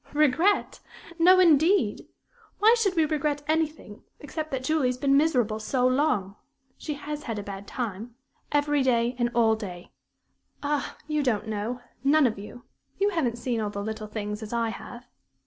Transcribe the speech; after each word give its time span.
"Regret! 0.13 0.79
No, 1.19 1.39
indeed! 1.39 2.07
Why 2.57 2.73
should 2.75 2.95
we 2.95 3.05
regret 3.05 3.43
anything, 3.47 4.01
except 4.19 4.49
that 4.49 4.63
Julie 4.63 4.87
has 4.87 4.97
been 4.97 5.15
miserable 5.15 5.59
so 5.59 5.85
long? 5.85 6.37
She 6.75 6.95
has 6.95 7.21
had 7.21 7.37
a 7.37 7.43
bad 7.43 7.67
time. 7.67 8.15
Every 8.51 8.81
day 8.81 9.15
and 9.19 9.29
all 9.35 9.55
day. 9.55 9.91
Ah, 10.63 10.97
you 11.07 11.21
don't 11.21 11.47
know 11.47 11.81
none 12.03 12.25
of 12.25 12.39
you. 12.39 12.63
You 12.97 13.09
haven't 13.11 13.37
seen 13.37 13.61
all 13.61 13.69
the 13.69 13.83
little 13.83 14.07
things 14.07 14.41
as 14.41 14.51
I 14.53 14.69
have." 14.69 15.05